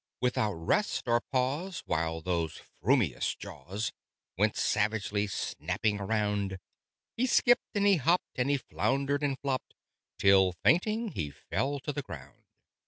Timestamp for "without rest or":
0.19-1.21